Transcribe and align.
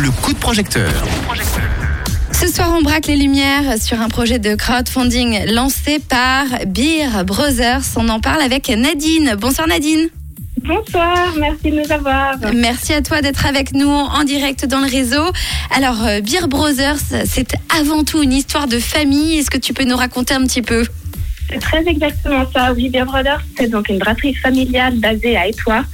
le 0.00 0.10
coup 0.10 0.32
de 0.32 0.38
projecteur. 0.38 0.90
Ce 2.32 2.48
soir, 2.48 2.74
on 2.76 2.80
braque 2.80 3.06
les 3.06 3.16
lumières 3.16 3.76
sur 3.78 4.00
un 4.00 4.08
projet 4.08 4.38
de 4.38 4.54
crowdfunding 4.54 5.52
lancé 5.52 5.98
par 5.98 6.46
Beer 6.66 7.24
Brothers. 7.26 7.82
On 7.96 8.08
en 8.08 8.18
parle 8.18 8.40
avec 8.40 8.68
Nadine. 8.70 9.34
Bonsoir 9.38 9.68
Nadine. 9.68 10.08
Bonsoir, 10.62 11.34
merci 11.38 11.70
de 11.70 11.82
nous 11.82 11.92
avoir. 11.92 12.36
Merci 12.54 12.94
à 12.94 13.02
toi 13.02 13.20
d'être 13.20 13.44
avec 13.44 13.74
nous 13.74 13.90
en 13.90 14.24
direct 14.24 14.64
dans 14.64 14.80
le 14.80 14.88
réseau. 14.88 15.22
Alors, 15.74 16.02
euh, 16.04 16.20
Beer 16.20 16.48
Brothers, 16.48 16.98
c'est 17.26 17.54
avant 17.78 18.02
tout 18.02 18.22
une 18.22 18.32
histoire 18.32 18.68
de 18.68 18.78
famille. 18.78 19.38
Est-ce 19.38 19.50
que 19.50 19.58
tu 19.58 19.74
peux 19.74 19.84
nous 19.84 19.96
raconter 19.96 20.32
un 20.32 20.44
petit 20.46 20.62
peu? 20.62 20.86
C'est 21.50 21.58
très 21.58 21.86
exactement 21.86 22.44
ça. 22.52 22.72
Oui, 22.72 22.88
Beer 22.88 23.04
Brothers, 23.04 23.42
c'est 23.56 23.68
donc 23.68 23.88
une 23.88 23.98
brasserie 23.98 24.34
familiale 24.34 24.94
basée 24.96 25.36
à 25.36 25.46
Étoile. 25.48 25.84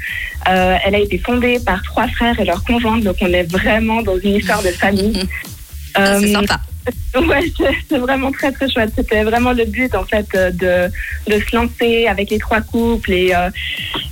Euh, 0.48 0.76
elle 0.84 0.94
a 0.94 0.98
été 0.98 1.18
fondée 1.18 1.58
par 1.64 1.82
trois 1.82 2.06
frères 2.08 2.38
et 2.38 2.44
leurs 2.44 2.62
conjointes, 2.64 3.02
donc 3.02 3.16
on 3.20 3.32
est 3.32 3.42
vraiment 3.50 4.02
dans 4.02 4.18
une 4.18 4.34
histoire 4.36 4.62
de 4.62 4.68
famille. 4.68 5.22
Ah, 5.98 6.18
c'est 6.20 6.26
Euh, 6.28 6.32
sympa. 6.32 6.60
Ouais, 7.26 7.50
c'est- 7.56 7.74
c'est 7.88 7.96
vraiment 7.96 8.30
très 8.30 8.52
très 8.52 8.68
chouette. 8.68 8.90
C'était 8.94 9.24
vraiment 9.24 9.52
le 9.54 9.64
but 9.64 9.94
en 9.94 10.04
fait 10.04 10.26
euh, 10.34 10.50
de, 10.50 10.92
de 11.32 11.40
se 11.42 11.56
lancer 11.56 12.06
avec 12.06 12.28
les 12.28 12.38
trois 12.38 12.60
couples 12.60 13.12
et 13.12 13.34
euh, 13.34 13.48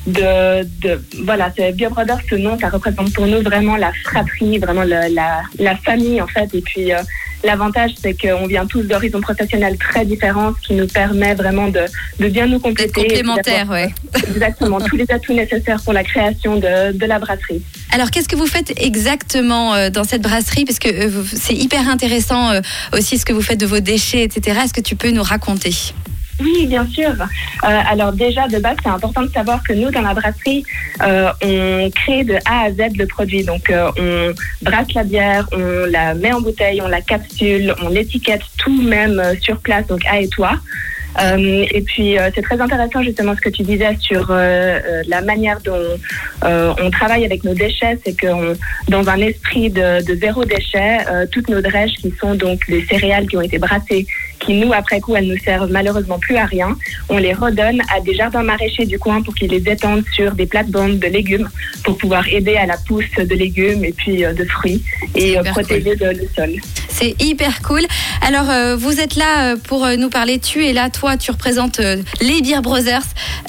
de, 0.07 0.67
de 0.81 1.05
voilà, 1.25 1.53
c'est 1.55 1.73
Bio 1.73 1.91
Brothers, 1.91 2.21
ce 2.31 2.37
nom, 2.37 2.59
ça 2.59 2.71
représente 2.71 3.13
pour 3.13 3.27
nous 3.27 3.43
vraiment 3.43 3.77
la 3.77 3.93
fratrie, 4.05 4.57
vraiment 4.59 4.85
le- 4.85 5.13
la, 5.15 5.43
la 5.59 5.77
famille 5.77 6.23
en 6.23 6.27
fait. 6.27 6.49
Et 6.55 6.63
puis 6.63 6.91
euh, 6.93 7.03
l'avantage 7.45 7.93
c'est 8.01 8.15
qu'on 8.15 8.47
vient 8.47 8.67
tous 8.67 8.83
d'horizons 8.83 9.21
professionnels 9.21 9.77
très 9.79 10.05
différents, 10.05 10.53
ce 10.61 10.69
qui 10.69 10.75
nous 10.75 10.87
permet 10.87 11.35
vraiment 11.35 11.69
de, 11.69 11.83
de 12.19 12.29
bien 12.29 12.47
nous 12.47 12.59
compléter. 12.59 13.01
et 13.01 13.05
complémentaire, 13.05 13.67
d'avoir 13.67 13.81
ouais. 13.81 13.95
Exactement, 14.29 14.81
tous 14.81 14.97
les 14.97 15.07
atouts 15.11 15.35
nécessaires 15.35 15.81
pour 15.83 15.93
la 15.93 16.05
création 16.05 16.57
de, 16.57 16.93
de 16.93 17.07
la 17.07 17.19
brasserie. 17.19 17.63
Alors, 17.91 18.11
qu'est-ce 18.11 18.29
que 18.29 18.37
vous 18.37 18.47
faites 18.47 18.73
exactement 18.83 19.75
euh, 19.75 19.91
dans 19.91 20.05
cette 20.05 20.23
brasserie? 20.23 20.65
Parce 20.65 20.79
que 20.79 20.89
euh, 20.89 21.23
c'est 21.33 21.55
hyper 21.55 21.89
intéressant 21.89 22.51
euh, 22.51 22.61
aussi 22.93 23.19
ce 23.19 23.25
que 23.25 23.33
vous 23.33 23.43
faites 23.43 23.61
de 23.61 23.67
vos 23.67 23.81
déchets, 23.81 24.25
etc. 24.25 24.59
Est-ce 24.65 24.75
que 24.75 24.81
tu 24.81 24.97
peux 24.97 25.11
nous 25.11 25.23
raconter? 25.23 25.75
Oui, 26.41 26.67
bien 26.67 26.87
sûr. 26.87 27.11
Euh, 27.11 27.27
alors 27.63 28.13
déjà, 28.13 28.49
de 28.49 28.59
base, 28.59 28.77
c'est 28.83 28.89
important 28.89 29.23
de 29.23 29.31
savoir 29.31 29.63
que 29.63 29.73
nous, 29.73 29.91
dans 29.91 30.03
la 30.03 30.15
brasserie, 30.15 30.65
euh, 31.03 31.31
on 31.43 31.91
crée 31.91 32.25
de 32.25 32.35
A 32.45 32.65
à 32.65 32.71
Z 32.71 32.97
le 32.97 33.07
produit. 33.07 33.45
Donc, 33.45 33.71
euh, 33.71 33.91
on 33.99 34.35
brasse 34.65 34.93
la 34.95 35.05
bière, 35.05 35.47
on 35.53 35.87
la 35.89 36.15
met 36.15 36.33
en 36.33 36.41
bouteille, 36.41 36.81
on 36.83 36.89
la 36.89 37.01
capsule, 37.01 37.75
on 37.83 37.89
l'étiquette 37.89 38.43
tout 38.59 38.83
même 38.83 39.21
euh, 39.21 39.35
sur 39.41 39.59
place, 39.59 39.87
donc 39.87 40.05
à 40.07 40.21
et 40.21 40.29
toi. 40.29 40.59
Euh, 41.21 41.65
et 41.71 41.83
puis, 41.83 42.19
euh, 42.19 42.31
c'est 42.35 42.43
très 42.43 42.61
intéressant 42.61 43.03
justement 43.03 43.37
ce 43.37 43.41
que 43.41 43.49
tu 43.49 43.63
disais 43.63 43.97
sur 44.01 44.31
euh, 44.31 44.35
euh, 44.35 45.03
la 45.07 45.21
manière 45.21 45.61
dont 45.61 45.79
euh, 46.45 46.75
on 46.83 46.91
travaille 46.91 47.25
avec 47.25 47.45
nos 47.45 47.55
déchets. 47.55 47.99
C'est 48.05 48.17
que 48.17 48.57
dans 48.89 49.09
un 49.09 49.19
esprit 49.19 49.71
de, 49.71 50.05
de 50.05 50.15
zéro 50.17 50.45
déchet, 50.45 50.99
toutes 51.31 51.49
nos 51.49 51.61
drèches 51.61 51.95
qui 51.95 52.13
sont 52.21 52.35
donc 52.35 52.67
les 52.67 52.85
céréales 52.87 53.29
qui 53.29 53.37
ont 53.37 53.43
été 53.43 53.59
brassées, 53.59 54.07
qui 54.45 54.55
nous, 54.55 54.73
après 54.73 55.01
coup, 55.01 55.17
elles 55.17 55.27
nous 55.29 55.39
servent 55.39 55.71
malheureusement 55.71 56.19
plus 56.19 56.37
à 56.37 56.45
rien, 56.45 56.77
on 57.09 57.19
les 57.19 57.33
redonne 57.33 57.81
à 57.95 58.01
des 58.01 58.15
jardins 58.15 58.43
maraîchers 58.43 58.87
du 58.87 58.99
coin 58.99 59.23
pour 59.23 59.35
qu'ils 59.35 59.51
les 59.51 59.71
étendent 59.71 60.05
sur 60.15 60.33
des 60.33 60.47
plates-bandes 60.47 60.99
de 60.99 61.07
légumes 61.07 61.49
pour 61.83 61.97
pouvoir 61.99 62.27
aider 62.29 62.57
à 62.57 62.67
la 62.67 62.77
pousse 62.77 63.05
de 63.17 63.35
légumes 63.35 63.85
et 63.85 63.93
puis 63.93 64.25
euh, 64.25 64.33
de 64.33 64.45
fruits 64.45 64.83
et 65.15 65.39
euh, 65.39 65.43
protéger 65.45 65.95
le, 65.97 66.13
le 66.13 66.29
sol. 66.35 66.53
C'est 66.89 67.21
hyper 67.21 67.61
cool. 67.63 67.83
Alors, 68.21 68.49
euh, 68.51 68.77
vous 68.77 69.01
êtes 69.01 69.17
là 69.17 69.57
pour 69.57 69.87
nous 69.99 70.11
parler. 70.11 70.39
Tu 70.39 70.65
es 70.65 70.73
là, 70.73 70.91
toi, 70.91 71.17
tu 71.17 71.31
représentes 71.31 71.81
euh, 71.81 71.97
les 72.21 72.41
Beer 72.41 72.61
Brothers 72.63 73.03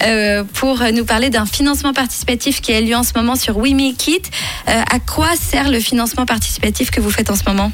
euh, 0.04 0.44
pour 0.54 0.82
nous 0.94 1.06
parler 1.06 1.30
d'un 1.30 1.46
financement 1.46 1.94
participatif 1.94 2.62
qui 2.62 2.74
a 2.74 2.82
lieu 2.82 2.96
en 2.96 3.04
ce 3.04 3.12
moment 3.16 3.36
sur 3.36 3.58
We 3.58 3.74
Make 3.74 4.08
It. 4.08 4.32
À 4.68 5.00
quoi 5.00 5.30
sert 5.36 5.70
le 5.70 5.80
financement 5.80 6.26
participatif 6.26 6.90
que 6.90 7.00
vous 7.00 7.12
faites 7.12 7.30
en 7.30 7.36
ce 7.36 7.44
moment? 7.48 7.72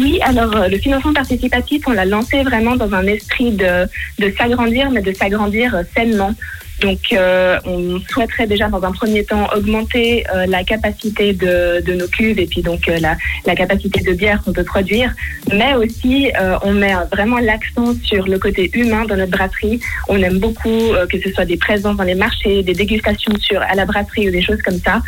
Oui, 0.00 0.20
alors 0.22 0.56
euh, 0.56 0.68
le 0.68 0.78
financement 0.78 1.12
participatif, 1.12 1.84
on 1.86 1.92
l'a 1.92 2.04
lancé 2.04 2.42
vraiment 2.42 2.76
dans 2.76 2.92
un 2.94 3.06
esprit 3.06 3.52
de, 3.52 3.86
de 4.18 4.32
s'agrandir, 4.36 4.90
mais 4.90 5.02
de 5.02 5.12
s'agrandir 5.12 5.74
euh, 5.74 5.82
sainement. 5.94 6.34
Donc, 6.82 6.98
euh, 7.12 7.58
on 7.64 8.00
souhaiterait 8.10 8.48
déjà 8.48 8.68
dans 8.68 8.82
un 8.82 8.90
premier 8.90 9.24
temps 9.24 9.48
augmenter 9.54 10.24
euh, 10.34 10.46
la 10.46 10.64
capacité 10.64 11.32
de, 11.32 11.80
de 11.80 11.92
nos 11.94 12.08
cuves 12.08 12.40
et 12.40 12.46
puis 12.46 12.60
donc 12.60 12.88
euh, 12.88 12.98
la, 12.98 13.54
capacité 13.54 14.00
de 14.02 14.12
bière 14.14 14.42
qu'on 14.42 14.52
peut 14.52 14.64
produire, 14.64 15.12
mais 15.52 15.74
aussi 15.74 16.30
on 16.62 16.72
met 16.72 16.94
vraiment 17.12 17.38
l'accent 17.38 17.94
sur 18.02 18.26
le 18.26 18.38
côté 18.38 18.70
humain 18.74 19.04
dans 19.04 19.16
notre 19.16 19.30
brasserie. 19.30 19.78
On 20.08 20.16
aime 20.22 20.38
beaucoup 20.38 20.80
que 21.10 21.20
ce 21.20 21.30
soit 21.32 21.44
des 21.44 21.58
présences 21.58 21.96
dans 21.96 22.04
les 22.04 22.14
marchés, 22.14 22.62
des 22.62 22.72
dégustations 22.72 23.36
sur 23.38 23.60
à 23.60 23.74
la 23.74 23.84
brasserie 23.84 24.28
ou 24.28 24.32
des 24.32 24.40
choses 24.42 24.60
comme 24.62 24.78
ça. 24.78 25.02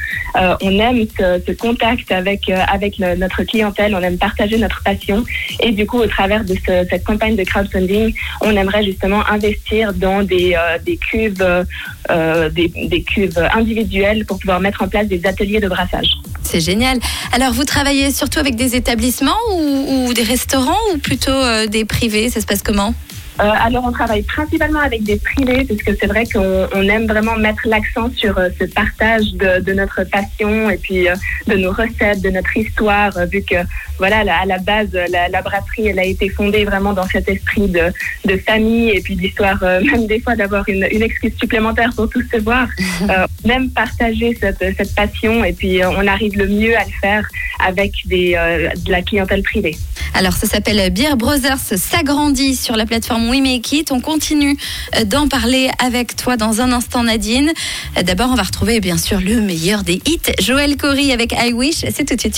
On 0.61 0.79
aime 0.79 1.07
ce, 1.19 1.53
contact 1.53 2.13
avec 2.13 2.51
avec 2.51 2.99
notre 2.99 3.43
clientèle, 3.45 3.95
on 3.95 4.03
aime 4.03 4.19
partager 4.19 4.59
notre 4.59 4.83
passion 4.83 5.25
et 5.61 5.73
du 5.73 5.87
coup 5.87 5.99
au 5.99 6.07
travers 6.07 6.45
de 6.45 6.55
ce- 6.55 6.87
cette 6.91 7.05
campagne 7.05 7.37
de 7.37 7.45
crowdfunding, 7.45 8.15
on 8.43 8.55
aimerait 8.55 8.85
justement 8.85 9.27
investir 9.29 9.95
dans 9.95 10.23
des 10.23 10.55
des 10.85 10.99
cuves 10.99 11.64
euh, 12.11 12.49
des, 12.51 12.69
des 12.69 13.03
cuves 13.03 13.39
individuelles 13.55 14.25
pour 14.27 14.39
pouvoir 14.39 14.61
mettre 14.61 14.83
en 14.83 14.89
place 14.89 15.07
des 15.07 15.25
ateliers 15.27 15.61
de 15.61 15.69
brassage. 15.69 16.09
C'est 16.43 16.61
génial. 16.61 16.99
Alors, 17.33 17.53
vous 17.53 17.65
travaillez 17.65 18.11
surtout 18.11 18.39
avec 18.39 18.55
des 18.55 18.77
établissements 18.77 19.33
ou, 19.53 20.07
ou 20.09 20.15
des 20.15 20.23
restaurants 20.23 20.79
ou 20.93 20.99
plutôt 20.99 21.31
euh, 21.31 21.67
des 21.67 21.85
privés? 21.85 22.29
Ça 22.31 22.41
se 22.41 22.47
passe 22.47 22.63
comment? 22.63 22.95
Euh, 23.41 23.51
alors, 23.67 23.85
on 23.85 23.93
travaille 23.93 24.23
principalement 24.23 24.79
avec 24.81 25.03
des 25.03 25.17
privés, 25.17 25.65
parce 25.65 25.83
que 25.83 25.93
c'est 25.99 26.07
vrai 26.07 26.25
qu'on 26.33 26.69
on 26.73 26.83
aime 26.89 27.07
vraiment 27.07 27.37
mettre 27.37 27.63
l'accent 27.67 28.09
sur 28.15 28.39
euh, 28.39 28.49
ce 28.61 28.65
partage 28.65 29.33
de, 29.35 29.61
de 29.61 29.73
notre 29.73 30.05
passion 30.05 30.71
et 30.71 30.77
puis 30.77 31.09
euh, 31.09 31.15
de 31.49 31.55
nos 31.57 31.73
recettes, 31.73 32.23
de 32.23 32.31
notre 32.31 32.57
histoire, 32.57 33.17
euh, 33.17 33.27
vu 33.27 33.43
que, 33.43 33.57
voilà, 33.99 34.23
la- 34.23 34.39
à 34.43 34.47
la 34.47 34.59
base, 34.59 34.93
la, 35.11 35.29
la 35.29 35.43
brasserie, 35.43 35.89
elle 35.89 35.99
a 35.99 36.05
été 36.05 36.29
fondée 36.29 36.65
vraiment 36.65 36.93
dans 36.93 37.07
cet 37.09 37.29
esprit 37.29 37.69
de, 37.69 37.93
de 38.25 38.37
famille 38.37 38.91
et 38.91 39.01
puis 39.01 39.17
d'histoire, 39.17 39.59
euh, 39.63 39.81
même 39.91 40.07
des 40.07 40.21
fois 40.21 40.37
d'avoir 40.37 40.69
une, 40.69 40.87
une 40.93 41.03
excuse 41.03 41.35
supplémentaire 41.39 41.91
pour 41.97 42.09
tous 42.09 42.25
se 42.33 42.39
voir. 42.39 42.69
Euh, 43.11 43.27
on 43.45 43.51
aime 43.51 43.71
partager 43.71 44.35
cette, 44.41 44.65
cette 44.79 44.95
passion 44.95 45.45
et 45.45 45.53
puis 45.53 45.83
euh, 45.83 45.91
on 45.91 46.07
arrive 46.07 46.39
le 46.39 46.47
mieux 46.47 46.75
à 46.77 46.85
le 46.85 46.91
faire 47.03 47.27
avec 47.59 47.93
des, 48.07 48.35
euh, 48.37 48.69
de 48.87 48.91
la 48.91 49.03
clientèle 49.03 49.43
privée. 49.43 49.77
Alors, 50.17 50.35
ça 50.35 50.47
s'appelle 50.47 50.93
Beer 50.93 51.17
Brothers 51.17 51.59
s'agrandit 51.59 52.55
sur 52.55 52.77
la 52.77 52.87
plateforme 52.87 53.29
We 53.29 53.41
Make 53.41 53.73
It. 53.73 53.91
On 53.91 54.01
continue 54.01 54.57
euh, 54.95 55.05
d'en 55.05 55.27
parler 55.27 55.71
avec 55.85 56.15
toi 56.15 56.37
dans 56.37 56.61
un 56.61 56.71
instant, 56.71 57.03
Nadine. 57.03 57.53
Euh, 57.99 58.05
D'abord, 58.05 58.29
on 58.31 58.37
va 58.37 58.45
retrouver 58.45 58.79
bien 58.79 58.97
sûr 58.97 59.21
le 59.21 59.41
meilleur 59.41 59.83
des 59.83 60.01
hits. 60.07 60.33
Joël 60.41 60.77
Cory 60.77 61.11
avec 61.11 61.33
I 61.33 61.53
Wish. 61.53 61.85
C'est 61.93 62.05
tout 62.05 62.15
de 62.15 62.21
suite. 62.21 62.37